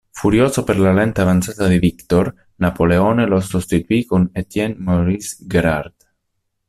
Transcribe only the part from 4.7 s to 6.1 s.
Maurice Gérard.